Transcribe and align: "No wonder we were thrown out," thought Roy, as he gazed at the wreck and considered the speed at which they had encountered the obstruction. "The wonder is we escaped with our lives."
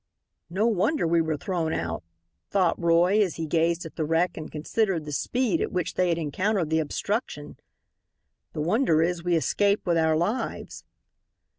"No 0.49 0.65
wonder 0.65 1.05
we 1.05 1.21
were 1.21 1.37
thrown 1.37 1.73
out," 1.73 2.03
thought 2.49 2.81
Roy, 2.81 3.21
as 3.21 3.35
he 3.35 3.45
gazed 3.45 3.85
at 3.85 3.97
the 3.97 4.03
wreck 4.03 4.35
and 4.35 4.51
considered 4.51 5.05
the 5.05 5.11
speed 5.11 5.61
at 5.61 5.71
which 5.71 5.93
they 5.93 6.09
had 6.09 6.17
encountered 6.17 6.71
the 6.71 6.79
obstruction. 6.79 7.57
"The 8.53 8.61
wonder 8.61 9.03
is 9.03 9.23
we 9.23 9.35
escaped 9.35 9.85
with 9.85 9.99
our 9.99 10.17
lives." 10.17 10.85